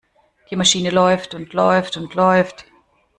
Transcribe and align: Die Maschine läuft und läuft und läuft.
Die 0.49 0.55
Maschine 0.55 0.89
läuft 0.89 1.35
und 1.35 1.53
läuft 1.53 1.95
und 1.95 2.15
läuft. 2.15 2.65